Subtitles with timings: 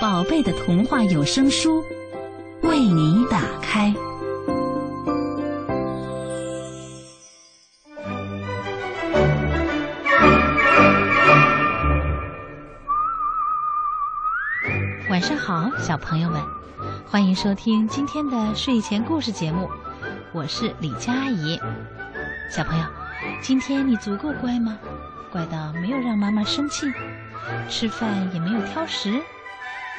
[0.00, 1.84] 宝贝的童话有声书
[2.62, 3.92] 为你打开。
[15.10, 16.40] 晚上好，小朋友们，
[17.04, 19.68] 欢迎收听今天的睡前故事节目，
[20.32, 21.58] 我是李佳阿姨。
[22.52, 22.84] 小朋友，
[23.42, 24.78] 今天你足够乖吗？
[25.32, 26.86] 乖到没有让妈妈生气，
[27.68, 29.20] 吃饭也没有挑食，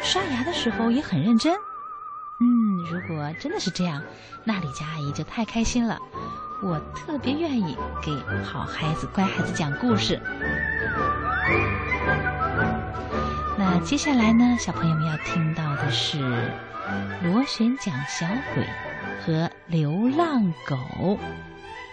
[0.01, 1.53] 刷牙的时候也很认真。
[2.41, 4.01] 嗯，如果真的是这样，
[4.43, 5.99] 那李佳阿姨就太开心了。
[6.61, 8.11] 我特别愿意给
[8.43, 10.19] 好孩子、乖孩子讲故事。
[13.57, 16.17] 那接下来呢，小朋友们要听到的是
[17.23, 18.63] 《螺旋桨小鬼》
[19.25, 20.75] 和《流浪狗》。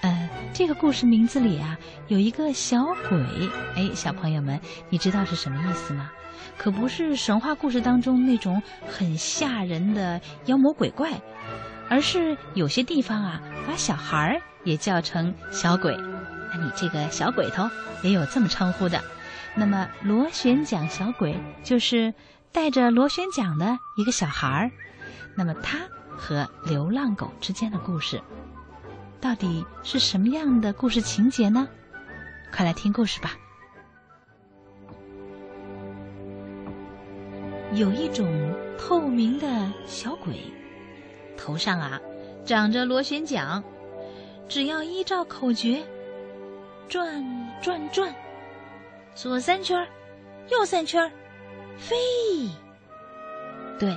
[0.03, 3.19] 呃，这个故事名字里啊有一个小鬼，
[3.75, 6.11] 哎，小朋友们，你知道是什么意思吗？
[6.59, 11.13] 可不是神话故事当中那种很吓人的妖魔鬼怪，
[11.89, 15.97] 而是有些地方啊把小孩儿也叫成小鬼。
[15.97, 17.69] 那你这个小鬼头
[18.03, 19.01] 也有这么称呼的。
[19.55, 22.13] 那么螺旋桨小鬼就是
[22.53, 24.71] 带着螺旋桨的一个小孩儿。
[25.37, 28.21] 那么他和流浪狗之间的故事。
[29.21, 31.67] 到底是什么样的故事情节呢？
[32.53, 33.33] 快来听故事吧。
[37.77, 38.27] 有一种
[38.79, 39.47] 透明的
[39.87, 40.35] 小鬼，
[41.37, 42.01] 头上啊
[42.43, 43.63] 长着螺旋桨，
[44.49, 45.85] 只要依照口诀
[46.89, 47.23] 转
[47.61, 48.15] 转转，
[49.15, 49.87] 左三圈，
[50.51, 51.13] 右三圈，
[51.77, 51.95] 飞。
[53.79, 53.95] 对，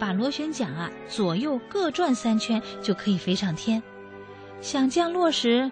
[0.00, 3.80] 把螺旋桨啊左右各转三圈，就可以飞上天。
[4.60, 5.70] 想降落时，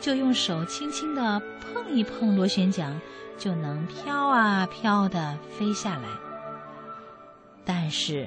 [0.00, 2.98] 就用手轻轻地碰一碰螺旋桨，
[3.36, 6.25] 就能飘啊飘的飞下来。
[7.66, 8.26] 但是，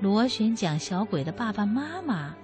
[0.00, 2.34] 螺旋桨小鬼的爸爸妈妈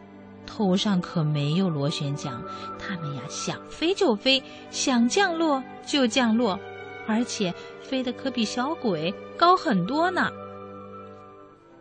[0.46, 2.42] 头上可没有螺旋桨，
[2.78, 6.58] 他们呀想飞就飞，想降落就降落，
[7.06, 10.30] 而且飞得可比小鬼高很多呢。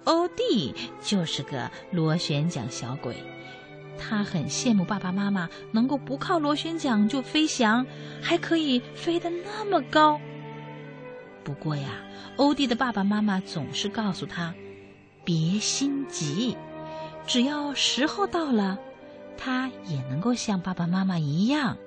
[0.04, 3.16] 欧弟就是个螺旋桨小鬼。
[3.98, 7.86] 他很羡慕爸爸妈妈能够不靠螺旋桨就飞翔，
[8.22, 10.20] 还可以飞得那么高。
[11.44, 11.90] 不过呀，
[12.40, 14.56] 欧弟的爸爸妈妈总是告诉他
[15.26, 16.56] ：“别心急，
[17.28, 18.80] 只要时候到了，
[19.38, 21.78] 他也能够像爸爸妈妈一样。”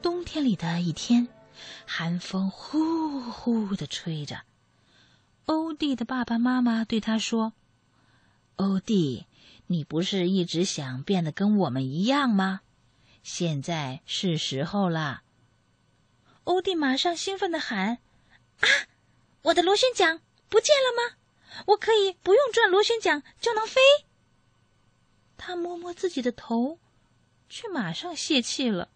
[0.00, 1.28] 冬天里的一天，
[1.84, 4.40] 寒风呼呼的吹着。
[5.44, 7.52] 欧弟的爸爸妈妈对他说
[8.56, 9.26] ：“欧弟。”
[9.68, 12.60] 你不是一直想变得跟我们一样吗？
[13.22, 15.22] 现在是时候了。
[16.44, 17.98] 欧弟马上兴奋的喊
[18.60, 18.68] ：“啊，
[19.42, 21.16] 我的螺旋桨不见了吗？
[21.66, 23.80] 我可以不用转螺旋桨就能飞。”
[25.36, 26.78] 他摸摸自己的头，
[27.48, 28.88] 却马上泄气了：“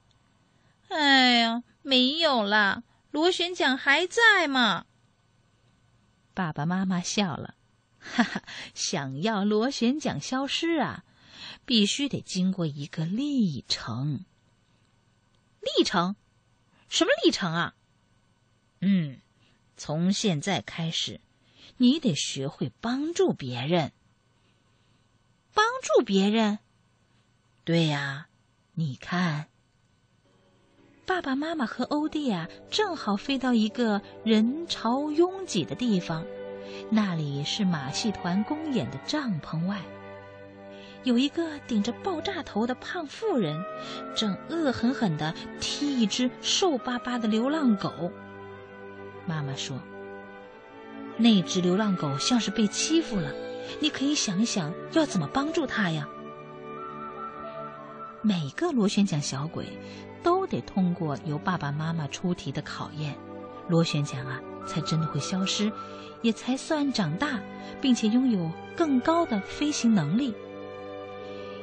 [0.88, 4.86] 哎呀，没有了，螺旋桨还在嘛？”
[6.34, 7.54] 爸爸妈妈笑了。
[7.98, 8.42] 哈哈，
[8.74, 11.04] 想要螺旋桨消失啊，
[11.64, 14.24] 必须得经过一个历程。
[15.60, 16.14] 历程？
[16.88, 17.74] 什么历程啊？
[18.80, 19.20] 嗯，
[19.76, 21.20] 从现在开始，
[21.78, 23.92] 你得学会帮助别人。
[25.52, 26.58] 帮助别人？
[27.64, 28.28] 对呀，
[28.74, 29.48] 你看，
[31.04, 36.24] 爸爸妈妈和欧弟啊，正好飞到一个人潮拥挤的地方。
[36.90, 39.82] 那里是马戏团公演的帐篷外，
[41.06, 43.56] 有一个顶着爆炸头的胖妇人，
[44.16, 48.10] 正恶狠狠地踢一只瘦巴巴的流浪狗。
[49.24, 49.78] 妈妈说
[51.16, 53.32] ：“那只流浪狗像是被欺负了，
[53.78, 56.08] 你可以想一想要怎么帮助它呀。”
[58.20, 59.78] 每个螺旋桨小鬼
[60.24, 63.14] 都得通过由爸爸妈妈出题的考验，
[63.68, 65.70] 螺旋桨啊，才真的会消失。
[66.22, 67.38] 也才算长大，
[67.80, 70.34] 并且拥有更高的飞行能力。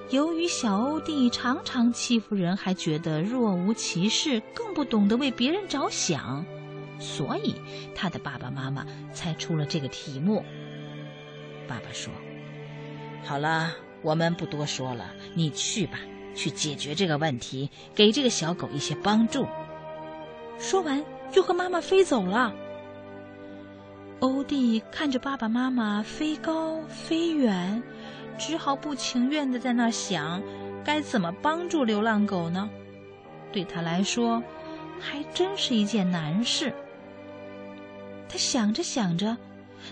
[0.10, 6.46] 由于小欧弟常常欺负人，还觉得若无其事，更不懂得为别人着想，
[7.00, 7.56] 所以
[7.96, 10.44] 他的爸爸妈妈才出了这个题目。
[11.68, 12.14] 爸爸说
[13.24, 13.72] ：“好了，
[14.02, 16.00] 我们不多说了，你去吧，
[16.36, 19.48] 去解决这个问题，给这个小狗一些帮助。”
[20.60, 22.54] 说完，就和妈妈飞走了。
[24.20, 27.82] 欧弟看着爸爸妈妈飞高飞远，
[28.38, 30.42] 只好不情愿的在那想，
[30.84, 32.70] 该怎么帮助流浪狗呢？
[33.52, 34.42] 对他来说，
[35.00, 36.74] 还真是一件难事。
[38.28, 39.38] 他想着想着，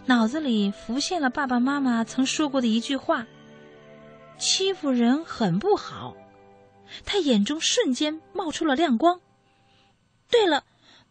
[0.06, 3.28] 脑子里浮现了爸爸妈妈曾说过的一句话
[4.40, 6.16] ：“欺负人很不好。”
[7.06, 9.22] 他眼中瞬间冒出了亮光。
[10.30, 10.64] 对了，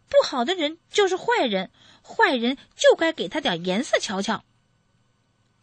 [0.09, 1.71] 不好的人就是坏人，
[2.03, 4.43] 坏人就该给他点颜色瞧瞧。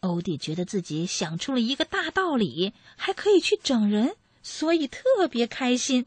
[0.01, 6.07] 欧弟觉得自己想出了一个大道理，还可以去整人，所以特别开心。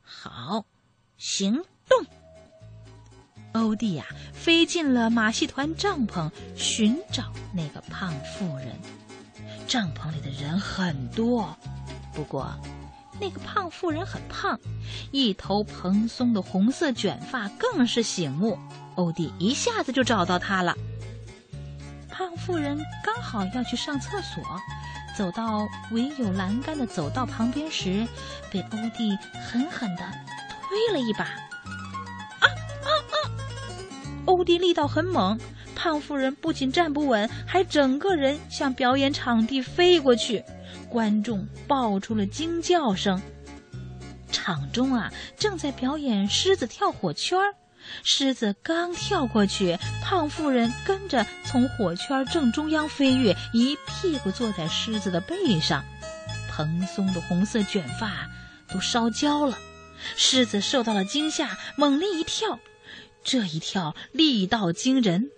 [0.00, 0.64] 好，
[1.18, 2.06] 行动！
[3.52, 8.68] 欧弟呀，飞进了马戏团帐篷，寻找那个胖妇人。
[9.68, 11.54] 帐篷里的人很多，
[12.14, 12.50] 不过
[13.20, 14.58] 那个胖妇人很胖，
[15.10, 18.58] 一头蓬松的红色卷发更是醒目。
[18.94, 20.74] 欧弟一下子就找到她了。
[22.12, 24.44] 胖妇人刚好要去上厕所。
[25.16, 28.06] 走到唯有栏杆的走道旁边时，
[28.50, 30.02] 被欧弟狠狠的
[30.62, 31.24] 推了一把。
[31.24, 33.16] 啊啊啊！
[34.24, 35.38] 欧弟力道很猛，
[35.74, 40.44] 胖妇人不仅站不稳，还整个人向表演场地飞过去。
[40.88, 43.20] 观众爆出了惊叫声。
[44.30, 47.54] 场中啊，正在表演狮子跳火圈儿。
[48.04, 55.84] 狮子刚跳过去，胖妇人跟着从火圈正中央飞跃，一屁股坐在狮子的背上，
[56.50, 58.28] 蓬松的红色卷发
[58.72, 59.58] 都烧焦了。
[60.16, 62.58] 狮子受到了惊吓，猛力一跳，
[63.22, 65.30] 这一跳力道惊人，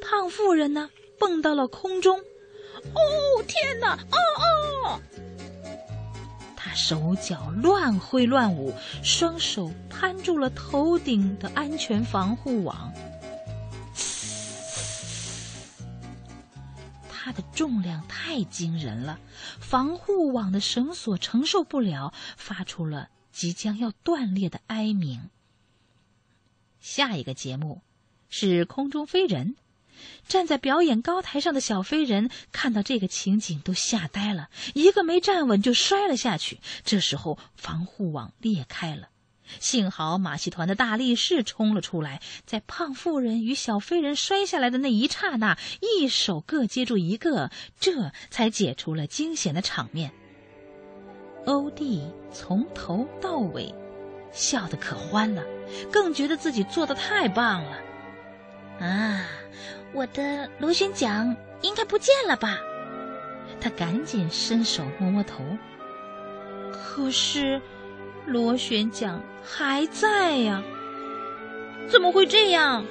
[0.00, 2.18] 胖妇人呢蹦到了空中。
[2.18, 3.94] 哦天哪！
[3.94, 4.18] 哦
[4.84, 5.00] 哦！
[6.74, 12.92] 手脚乱挥乱舞，双手攀住了头顶的安全防护网。
[17.08, 19.18] 它的重量太惊人了，
[19.58, 25.30] 防护网的绳索承受不了，发出了即将要断裂的哀鸣。
[26.80, 27.80] 下一个节目
[28.28, 29.56] 是空中飞人。
[30.26, 36.60] 站在表演高台上的小飞人看到这个情景，都吓呆了，一个没站稳就摔了下去。
[36.84, 39.08] 这时候防护网裂开了，
[39.60, 50.12] 幸好马戏团的大力士冲了出来，在胖妇人与小飞人摔下来的那一刹那，一手各接住一个，这才解除了惊险的场面。
[51.46, 52.02] 欧弟
[52.32, 53.74] 从头到尾
[54.32, 55.44] 笑得可欢了，
[55.92, 57.78] 更觉得自己做的太棒了，
[58.80, 59.20] 啊！
[59.92, 62.58] 我的螺旋桨应该不见了吧？
[63.60, 65.44] 他赶紧伸手摸摸头，
[66.72, 67.60] 可是
[68.26, 70.62] 螺旋桨还在呀！
[71.88, 72.84] 怎么会这样？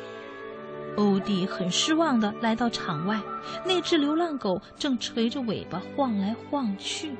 [0.95, 3.19] 欧弟很失望的来到场外，
[3.65, 7.15] 那只流浪狗正垂着尾巴晃来晃去。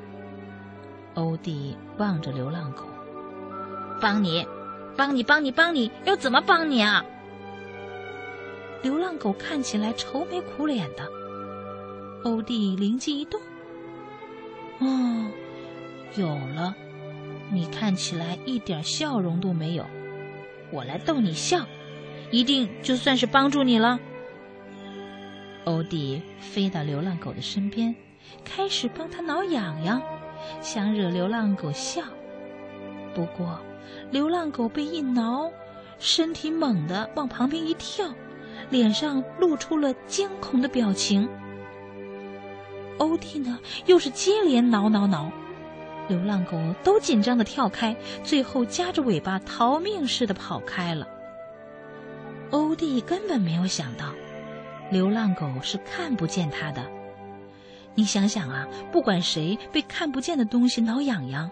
[1.16, 2.86] 欧弟望着流浪狗，
[4.00, 4.48] 帮你，
[4.96, 7.04] 帮你，帮你，帮你，要怎么帮你啊？
[8.84, 11.10] 流浪狗看起来愁眉苦脸的，
[12.26, 13.40] 欧弟灵机一动
[14.80, 15.32] ：“哦，
[16.16, 16.76] 有了！
[17.50, 19.86] 你看起来一点笑容都没有，
[20.70, 21.66] 我来逗你笑，
[22.30, 23.98] 一定就算是帮助你了。”
[25.64, 27.96] 欧弟飞到流浪狗的身边，
[28.44, 30.02] 开始帮他挠痒痒，
[30.62, 32.04] 想惹流浪狗笑。
[33.16, 33.58] 不过，
[34.12, 35.50] 流浪狗被一挠，
[36.00, 38.14] 身体猛地往旁边一跳。
[38.74, 41.30] 脸上露出了惊恐的表情。
[42.98, 45.32] 欧弟呢，又是接连挠挠挠，
[46.08, 51.08] 流浪狗都紧张的跳开，最后夹着尾巴逃命似的跑开了。
[52.50, 54.14] 欧弟根本没有想到，
[54.92, 56.84] 流浪狗是看不见他的。
[57.96, 61.52] 你想想啊，不管谁被看不见的东西挠痒痒，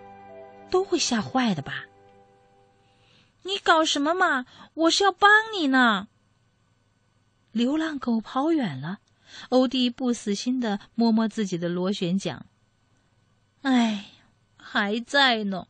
[0.70, 1.86] 都会吓坏的吧？
[3.44, 4.46] 你搞什么嘛？
[4.74, 6.08] 我是要帮你呢。
[7.52, 9.00] 流浪狗跑远了，
[9.50, 12.46] 欧弟不死心的摸摸自己的螺旋桨。
[13.62, 14.06] 哎，
[14.58, 15.68] 还在呢。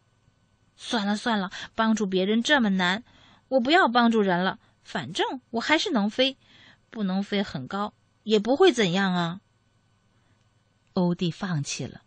[0.76, 3.04] 算了算了，帮助别人这么难，
[3.50, 4.60] 我不要帮助人了。
[4.84, 6.38] 反正我还是能飞，
[6.90, 9.42] 不能飞很高，也不会怎样啊。
[10.94, 12.02] 欧弟放弃了，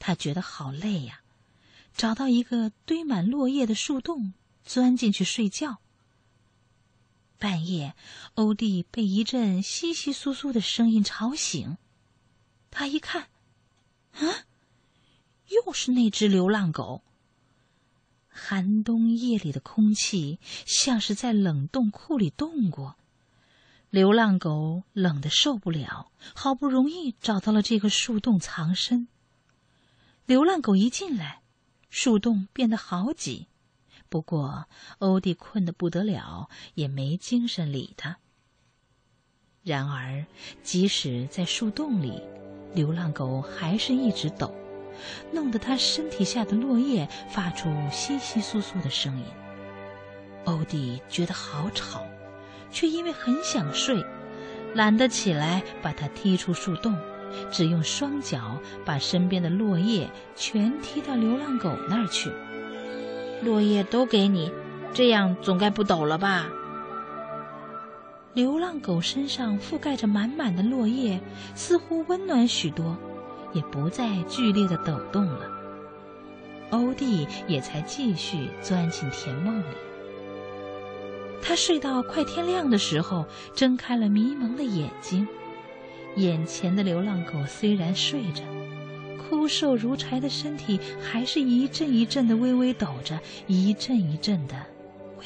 [0.00, 1.20] 他觉得好累呀，
[1.94, 5.78] 找到一个堆满落叶的树洞，钻进去睡觉。
[7.40, 7.94] 半夜，
[8.34, 11.78] 欧弟被一阵窸窸窣窣的声音吵醒。
[12.70, 13.28] 他一看，
[14.12, 14.44] 啊，
[15.48, 17.02] 又是那只流浪狗。
[18.28, 22.96] 寒冬夜里的空气像是在冷冻库里冻过，
[23.88, 29.08] 流浪狗冷得受不了，好不容易找到了这个树洞藏身。
[30.26, 31.40] 流浪狗一进来，
[31.88, 33.48] 树洞变得好挤。
[34.10, 34.66] 不过，
[34.98, 38.18] 欧弟困得不得了，也没精神理他。
[39.62, 40.26] 然而，
[40.64, 42.20] 即使在树洞里，
[42.74, 44.52] 流浪狗还是一直抖，
[45.30, 49.24] 弄得他身体下的落叶发出窸窸窣窣的声音。
[50.44, 52.02] 欧弟觉得好吵，
[52.72, 54.04] 却因为很想睡，
[54.74, 56.98] 懒得起来把它踢出树洞，
[57.52, 62.32] 只用双脚把身边的落叶全踢到流浪狗那儿去。
[63.42, 64.50] 落叶都给你，
[64.92, 66.46] 这样总该不抖了吧？
[68.32, 71.20] 流浪狗身上覆盖着满满的落叶，
[71.54, 72.96] 似乎温暖许多，
[73.52, 75.46] 也不再剧烈的抖动了。
[76.70, 79.74] 欧弟也才继续钻进甜梦里。
[81.42, 85.26] 他睡到快天亮的时候，睁开了迷蒙的眼睛。
[86.16, 88.42] 眼前的流浪狗虽然睡着。
[89.30, 94.56] 枯瘦如柴的身体还是一阵一阵的微微抖着，一阵一阵的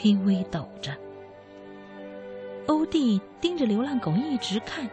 [0.04, 0.94] 微微抖着。
[2.66, 4.88] 欧弟盯着流浪狗一直看，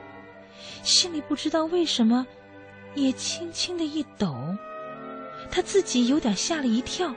[0.82, 2.26] 心里不知道为什么
[2.96, 4.34] 也轻轻的一抖，
[5.52, 7.14] 他自己有点吓了一跳，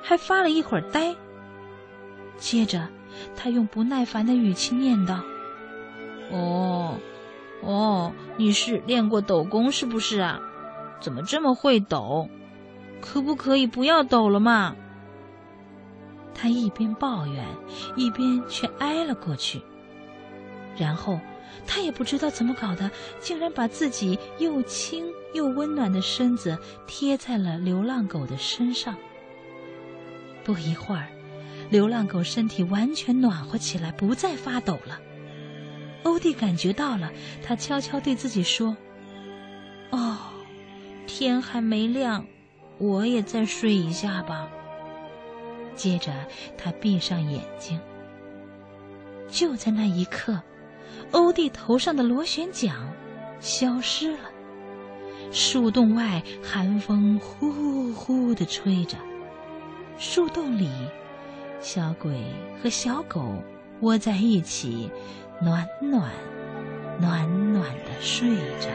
[0.00, 1.14] 还发了一会儿呆。
[2.38, 2.88] 接着，
[3.36, 5.20] 他用不耐烦的语气念叨
[6.32, 6.98] ：“哦，
[7.60, 10.40] 哦，你是练过抖功是不是啊？”
[11.00, 12.28] 怎么这么会抖？
[13.00, 14.76] 可不可以不要抖了嘛？
[16.34, 17.44] 他一边抱怨，
[17.96, 19.62] 一边却挨了过去。
[20.76, 21.18] 然后
[21.66, 22.90] 他也不知道怎么搞的，
[23.20, 28.96] 竟然把自己又轻又温暖的身子贴在了流浪狗的身上。
[30.44, 31.08] 不一会儿，
[31.70, 35.00] 流浪狗身体完全暖和起来，不再发抖了。
[36.02, 37.10] 欧弟感觉到了，
[37.42, 38.76] 他悄悄对自己说：“。”
[41.20, 42.24] 天还没亮，
[42.78, 44.48] 我也再睡一下吧。
[45.76, 46.10] 接着，
[46.56, 47.78] 他闭上眼睛。
[49.28, 50.40] 就在那一刻，
[51.10, 52.74] 欧弟头上的螺旋桨
[53.38, 54.30] 消失了。
[55.30, 58.96] 树洞外，寒风呼呼的吹着。
[59.98, 60.70] 树洞里，
[61.60, 62.18] 小鬼
[62.62, 63.30] 和小狗
[63.80, 64.90] 窝在一起，
[65.42, 66.10] 暖暖、
[66.98, 68.70] 暖暖的睡着。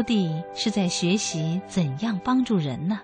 [0.00, 3.00] 欧弟是在学习怎样帮助人呢？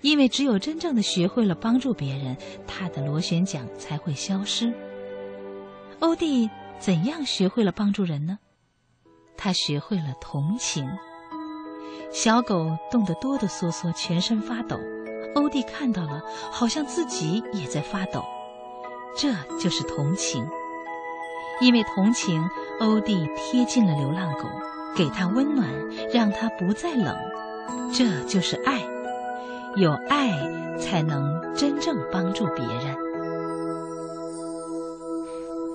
[0.00, 2.36] 因为只有真正的学会了帮助别人，
[2.68, 4.72] 他的螺旋桨才会消失。
[5.98, 6.48] 欧弟
[6.78, 8.38] 怎样学会了帮助人呢？
[9.36, 10.88] 他学会了同情。
[12.12, 14.78] 小狗冻得哆哆嗦嗦，全身发抖，
[15.34, 16.22] 欧弟看到了，
[16.52, 18.24] 好像自己也在发抖。
[19.16, 20.46] 这就是同情。
[21.60, 22.48] 因为同情，
[22.78, 24.48] 欧弟贴近了流浪狗。
[24.94, 25.68] 给他温暖，
[26.12, 27.16] 让他不再冷，
[27.92, 28.80] 这就是爱。
[29.76, 30.38] 有爱，
[30.78, 32.94] 才能真正帮助别人。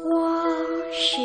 [0.06, 0.46] 我
[0.94, 1.18] 是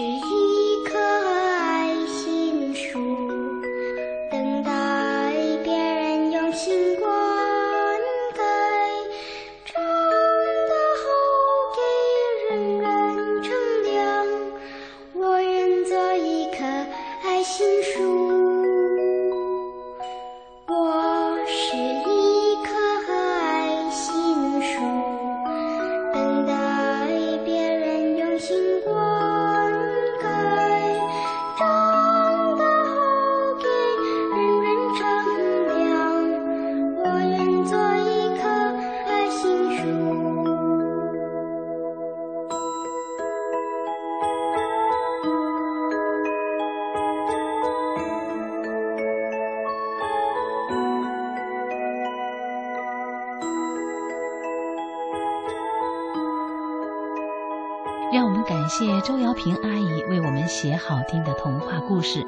[59.34, 62.24] 平阿姨为我们写好听的童话故事，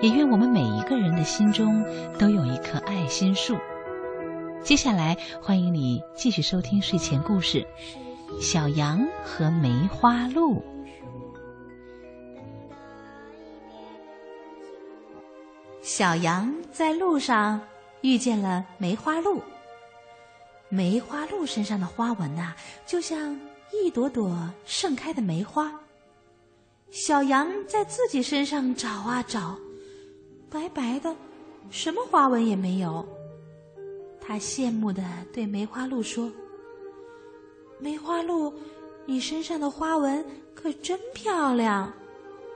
[0.00, 1.84] 也愿我们每一个人的心中
[2.18, 3.56] 都有一棵爱心树。
[4.62, 7.66] 接下来，欢迎你继续收听睡前故事
[8.40, 10.54] 《小羊和梅花鹿》。
[15.82, 17.60] 小羊在路上
[18.00, 19.40] 遇见了梅花鹿，
[20.68, 23.38] 梅花鹿身上的花纹呐，就像
[23.72, 25.72] 一朵朵盛开的梅花。
[26.90, 29.56] 小羊在自己身上找啊找，
[30.48, 31.14] 白白的，
[31.70, 33.06] 什么花纹也没有。
[34.20, 35.02] 他羡慕的
[35.32, 36.32] 对梅花鹿说
[37.78, 38.52] ：“梅花鹿，
[39.04, 40.24] 你身上的花纹
[40.54, 41.92] 可真漂亮，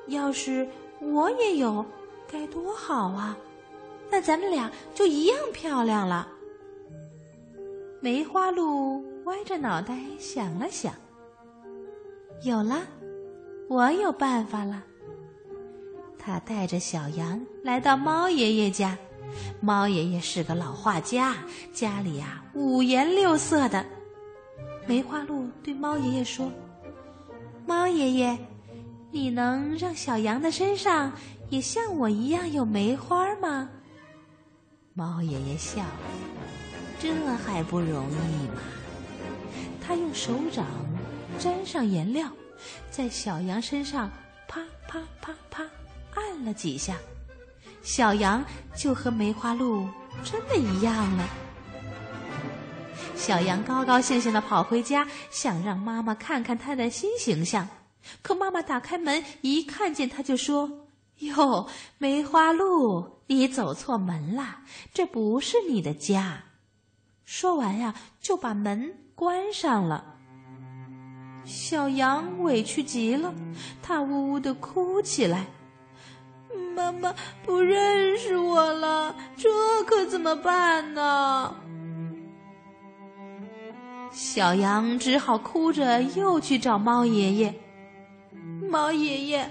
[0.06, 0.66] 要是
[1.00, 1.84] 我也有，
[2.26, 3.36] 该多好啊！
[4.10, 6.28] 那咱们俩就一样漂亮了。”
[8.00, 10.94] 梅花鹿歪着脑袋想了想，
[12.42, 12.80] 有了，
[13.70, 14.82] 我有办法了。
[16.18, 18.98] 他带着小羊来到猫爷爷家。
[19.60, 21.36] 猫爷爷是个老画家，
[21.72, 23.86] 家里呀五颜六色的。
[24.88, 26.50] 梅花鹿对猫爷爷说
[27.64, 28.36] ：“猫爷爷，
[29.12, 31.12] 你能让小羊的身上
[31.48, 33.70] 也像我一样有梅花吗？”
[34.94, 35.80] 猫爷爷笑
[36.98, 38.60] ：“这还不容易吗？”
[39.80, 40.66] 他用手掌
[41.38, 42.28] 沾上颜料，
[42.90, 44.10] 在小羊身上
[44.48, 45.64] 啪啪啪啪
[46.14, 46.96] 按了几下。
[47.82, 48.44] 小羊
[48.76, 49.88] 就和梅花鹿
[50.22, 51.28] 真的一样了。
[53.16, 57.68] 小羊高高兴兴的跑回家，想让妈妈看看它的新形象。
[58.22, 60.88] 可妈妈打开门，一看见它就说
[61.20, 64.60] ：“哟，梅花鹿，你走错门了，
[64.92, 66.44] 这不是你的家。”
[67.24, 70.16] 说完呀，就把门关上了。
[71.44, 73.34] 小羊委屈极了，
[73.82, 75.46] 它呜呜的哭起来。
[76.74, 79.48] 妈妈不认识我了，这
[79.84, 81.54] 可怎么办呢？
[84.12, 87.54] 小羊只好哭着又去找猫爷爷。
[88.68, 89.50] 猫爷爷，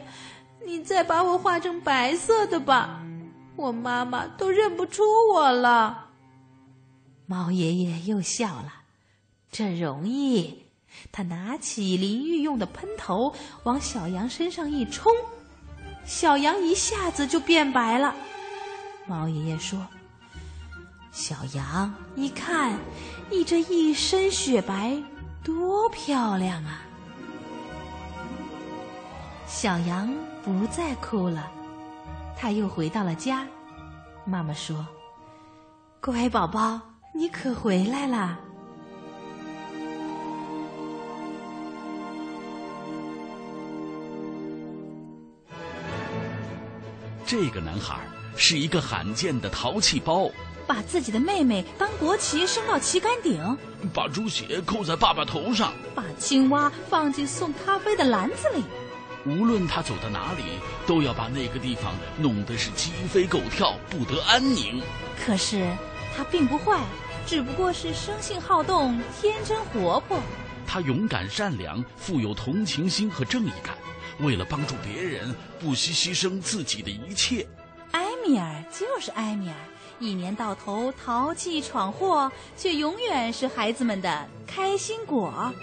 [0.65, 3.01] 你再把我画成白色的吧，
[3.55, 5.03] 我妈妈都认不出
[5.33, 6.07] 我了。
[7.25, 8.73] 猫爷爷又笑了，
[9.51, 10.65] 这容易。
[11.11, 15.11] 他拿起淋浴用的喷头，往小羊身上一冲。
[16.05, 18.15] 小羊一下子就变白了。
[19.05, 19.85] 猫爷爷说
[21.11, 22.77] ：“小羊，你看，
[23.29, 25.01] 你这一身雪白，
[25.43, 26.81] 多漂亮啊！”
[29.47, 30.13] 小羊
[30.43, 31.51] 不再哭了，
[32.37, 33.45] 他又回到了家。
[34.25, 34.87] 妈妈说
[36.01, 36.79] ：“乖宝宝，
[37.13, 38.39] 你可回来了。”
[47.29, 47.99] 这个男孩
[48.35, 50.31] 是一个罕见的淘气包，
[50.65, 53.55] 把自己的妹妹当国旗升到旗杆顶，
[53.93, 58.63] 把猪血扣在爸爸头上，把青蛙放进送咖啡的篮子里。
[59.27, 60.41] 无论他走到哪里，
[60.87, 64.81] 都要把那个地方弄得是鸡飞狗跳，不得安宁。
[65.23, 65.71] 可是
[66.17, 66.79] 他并不坏，
[67.27, 70.19] 只不过是生性好动，天真活泼。
[70.65, 73.77] 他勇敢善良，富有同情心和正义感。
[74.19, 77.47] 为了帮助别人，不惜牺牲自己的一切。
[77.91, 79.55] 埃米尔就是埃米尔，
[79.99, 85.53] 一年到头淘气闯祸，却永远是孩子们的开心果。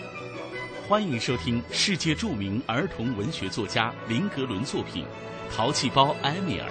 [0.88, 5.05] 欢迎收听世界著名儿童文学作家林格伦作品
[5.55, 6.69] 《淘气包埃米尔》，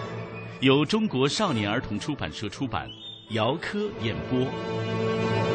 [0.61, 2.89] 由中国少年儿童出版社出版，
[3.29, 5.54] 姚科演播。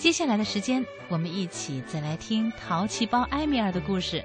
[0.00, 4.24] 接下来的时间，我们一起再来听淘气包埃米尔的故事。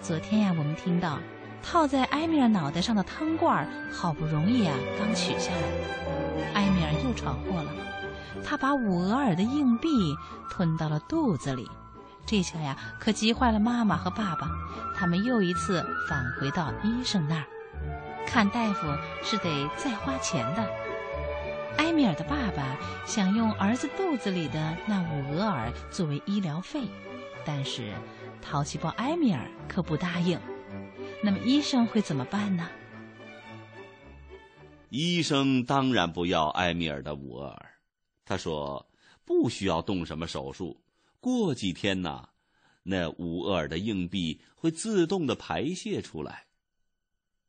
[0.00, 1.18] 昨天呀，我们听到
[1.60, 7.72] 套在埃米尔脑袋上的汤罐好不容易啊刚取下来，埃米尔又闯祸了。
[8.44, 9.88] 他把五俄尔的硬币
[10.48, 11.68] 吞到了肚子里，
[12.24, 14.48] 这下呀可急坏了妈妈和爸爸。
[14.94, 17.44] 他们又一次返回到医生那儿，
[18.24, 18.86] 看大夫
[19.24, 20.64] 是得再花钱的。
[21.78, 26.82] 埃米尔的爸爸想用儿子肚子里的那五俄尔作为医疗费，
[27.44, 27.94] 但是
[28.42, 30.38] 淘气包埃米尔可不答应。
[31.22, 32.68] 那么医生会怎么办呢？
[34.90, 37.74] 医生当然不要埃米尔的五俄尔，
[38.24, 38.90] 他说
[39.24, 40.80] 不需要动什么手术，
[41.20, 42.28] 过几天呢，
[42.82, 46.46] 那五俄尔的硬币会自动的排泄出来。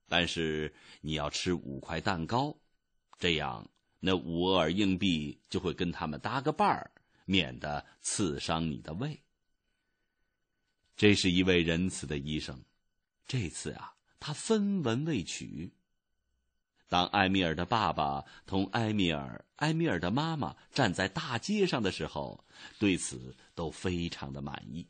[0.07, 2.55] 但是你要吃五块蛋糕，
[3.17, 3.67] 这样。
[3.99, 6.91] 那五俄尔硬币就会跟他们搭个伴儿，
[7.25, 9.21] 免得刺伤你的胃。
[10.95, 12.63] 这是一位仁慈的医生，
[13.27, 15.71] 这次啊，他分文未取。
[16.87, 22.43] 当埃米尔的爸爸同埃米尔、埃米尔的妈妈站在大街上的时候，
[22.79, 24.87] 对此都非常的满意。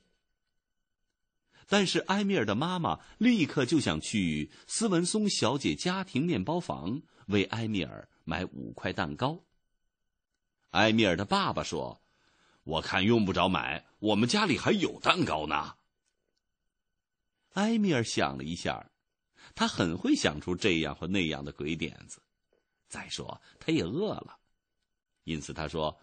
[1.67, 8.07] 但是埃米尔的妈妈立刻就想去斯文松小姐家庭面包房为埃米尔。
[8.29, 9.43] 买五块蛋糕，
[10.69, 11.99] 埃米尔的爸爸说
[12.63, 15.77] ：“我看用不着买，我们家里还有蛋糕呢。”
[17.53, 18.91] 埃米尔想了一下，
[19.55, 22.21] 他很会想出这样或那样的鬼点子。
[22.87, 24.37] 再说，他也饿了，
[25.23, 25.99] 因此他说：“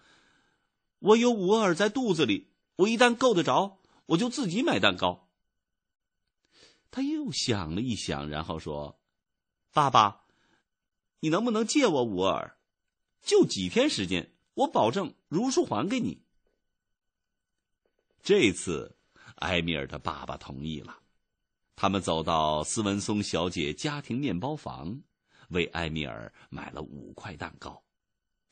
[0.98, 5.28] 我有五耳在肚子里，我一旦够得着，我就自己买蛋糕。”
[6.90, 8.98] 他又想了一想，然后说
[9.72, 10.25] ：“爸爸，
[11.20, 12.56] 你能不能借我五尔？
[13.22, 16.22] 就几天时间，我保证如数还给你。”
[18.22, 18.96] 这次，
[19.36, 20.98] 埃米尔的爸爸同意了。
[21.74, 25.02] 他们走到斯文松小姐家庭面包房。
[25.50, 27.84] 为埃米尔买了五块蛋糕，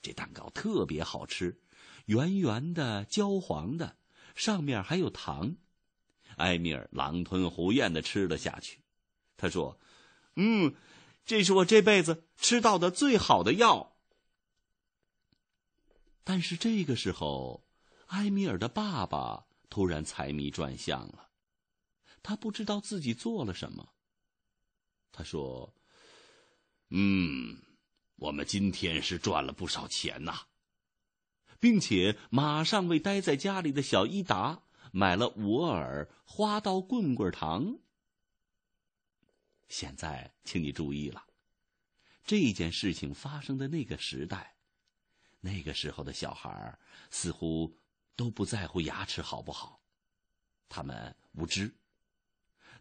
[0.00, 1.60] 这蛋糕特别好吃，
[2.04, 3.96] 圆圆的、焦黄的，
[4.36, 5.56] 上面还有糖。
[6.36, 8.78] 埃米尔狼吞虎咽的吃了下去。
[9.36, 9.76] 他说
[10.36, 10.72] ：“嗯，
[11.24, 13.96] 这是我这辈子吃到的最好的药。”
[16.24, 17.66] 但是这个时候，
[18.06, 21.30] 埃米尔的爸爸突然财迷转向了，
[22.22, 23.94] 他不知道自己做了什么。
[25.12, 25.74] 他说。
[26.96, 27.60] 嗯，
[28.16, 30.42] 我们今天是赚了不少钱呐，
[31.58, 37.78] 并且马上为待在家里的小伊达买了五尔花刀棍棍糖。
[39.68, 41.24] 现在，请你注意了，
[42.24, 44.56] 这件事情发生的那个时代，
[45.40, 46.78] 那个时候的小孩
[47.10, 47.76] 似乎
[48.16, 49.80] 都不在乎牙齿好不好，
[50.68, 51.74] 他们无知。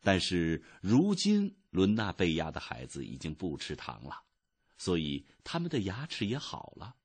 [0.01, 4.21] 但是如今，伦纳贝亚的孩子已经不吃糖了，
[4.77, 6.95] 所以他们的牙齿也好了。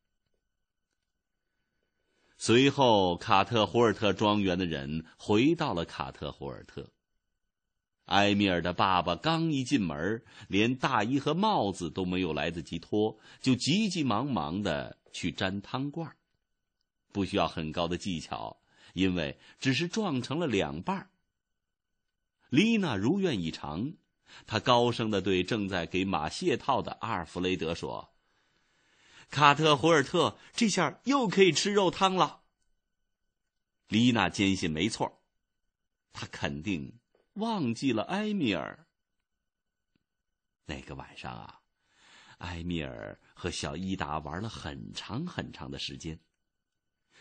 [2.37, 6.93] 随后，卡特胡尔特庄园的人回到了卡特胡尔特。
[8.09, 16.14] 埃米尔的爸爸刚一进门，连大衣和帽子都没有来得及脱，就急急忙忙的去粘汤罐
[17.12, 18.61] 不需要很高的技巧，
[18.94, 21.11] 因为只是撞成了两半
[22.49, 23.92] 丽娜如愿以偿，
[24.47, 28.14] 她高声的对正在给马卸套的阿尔弗雷德说
[29.29, 32.40] ：“卡特胡尔特，这下又可以吃肉汤了。”
[33.88, 35.21] 丽娜坚信没错，
[36.12, 36.99] 她肯定
[37.38, 38.87] 忘记了埃米尔。
[40.66, 41.61] 那个晚上啊，
[42.38, 46.20] 埃米尔和小伊达玩了很长很长的时间。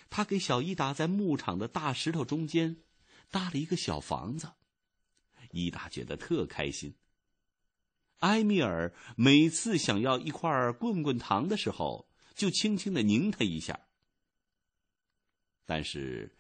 [0.10, 2.84] 他给小伊达在牧场的大石头中间
[3.32, 4.53] 搭了一个小房子。
[5.51, 6.95] 伊达觉得特开心。
[8.19, 13.88] 埃米尔每次想要一块棍棍糖的时候，就轻轻的拧他一下。
[15.65, 16.36] 但是，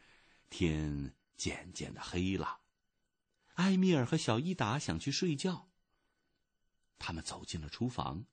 [0.49, 2.59] 天渐渐的黑了，
[3.57, 5.69] 埃米尔和小伊达想去睡觉。
[6.97, 8.25] 他们走进了厨房，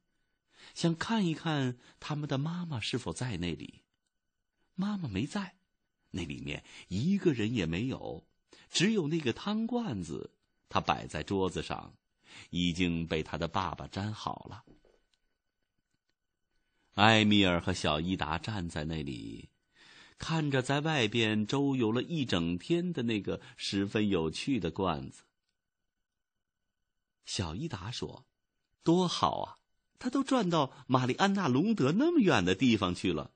[0.74, 3.82] 想看一看他们的妈妈是否在那里。
[4.74, 5.56] 妈妈没在，
[6.12, 8.26] 那里面一个人也没有，
[8.70, 10.30] 只有那个汤罐子。
[10.70, 11.94] 它摆在桌子上，
[12.50, 14.64] 已经被他的爸爸粘好了。
[16.94, 19.50] 埃米尔和小伊达站在那里，
[20.18, 25.22] 看着在外边周游了一整天的那个十分有趣的罐子。
[27.24, 28.24] 小伊达说
[28.84, 29.56] ：“多好啊！
[29.98, 33.30] 他都转到玛丽安娜隆德那么远的地方去了。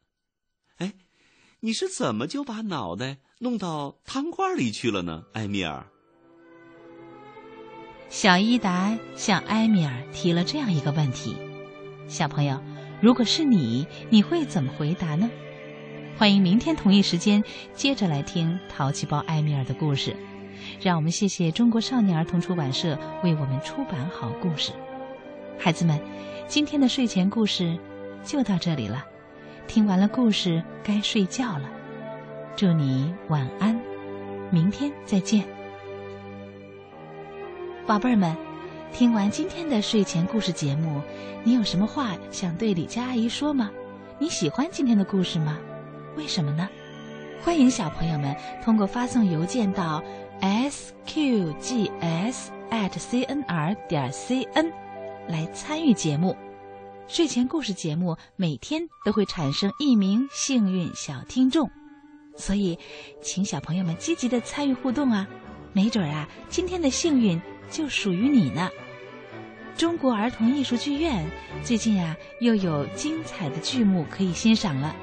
[0.77, 0.95] 哎，
[1.61, 5.87] 你是怎么就把脑袋弄到汤罐里去了呢，埃米尔？”
[8.11, 11.35] 小伊达向埃米尔提了这样一个问题
[12.09, 12.63] ：“小朋友，
[13.03, 15.29] 如果是你，你会怎么回答呢？”
[16.19, 20.17] 欢迎明天同一时间接着来听淘气包埃米尔的故事。
[20.81, 24.73] 让我们谢谢中国少年儿童出版社为我们出版好故事。
[25.57, 26.01] 孩子们，
[26.49, 27.79] 今天的睡前故事
[28.25, 29.05] 就到这里了。
[29.69, 31.71] 听完了故事，该睡觉了。
[32.57, 33.81] 祝你晚安，
[34.51, 35.45] 明天再见。
[37.87, 38.37] 宝贝儿们，
[38.93, 41.01] 听完今天的睡前故事节目，
[41.45, 43.71] 你有什么话想对李佳阿姨说吗？
[44.19, 45.57] 你喜欢今天的故事吗？
[46.19, 46.69] 为什么呢？
[47.45, 50.03] 欢迎小朋友们通过发送邮件到
[50.41, 52.35] sqgs
[52.71, 54.73] at cnr 点 cn
[55.29, 56.37] 来参与节目。
[57.07, 61.71] 睡前故事节目每天都会产生一名幸运小听众，
[62.37, 62.77] 所以
[63.23, 65.25] 请小朋友们积极的参与互动啊！
[65.73, 67.41] 没准儿啊，今天的幸运。
[67.71, 68.71] 就属于你呢！
[69.77, 71.23] 中国儿童艺术剧院
[71.63, 74.97] 最近呀，又有精彩的剧目可以欣赏了。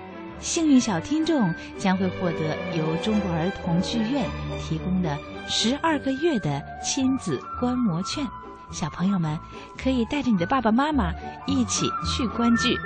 [0.45, 4.29] 幸运小听众将会获得由中国儿童剧院
[4.61, 8.23] 提供的十二个月的亲子观摩券，
[8.71, 9.39] 小朋友们
[9.75, 11.11] 可以带着你的爸爸妈妈
[11.47, 12.77] 一起去观剧。